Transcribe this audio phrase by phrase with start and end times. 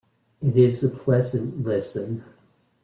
[0.41, 2.23] It is a pleasant listen.